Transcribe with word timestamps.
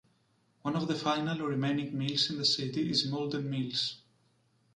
One 0.63 0.75
of 0.75 0.87
the 0.87 0.95
final 0.95 1.45
remaining 1.45 1.95
mills 1.95 2.31
in 2.31 2.39
the 2.39 2.43
city 2.45 2.89
is 2.89 3.07
Malden 3.07 3.47
Mills. 3.51 3.97